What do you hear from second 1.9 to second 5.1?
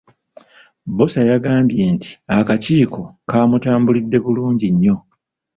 nti akakiiko kaamutambulidde bulungi nnyo.